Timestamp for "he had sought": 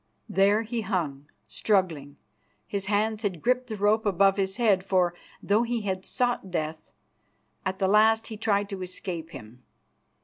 5.61-6.49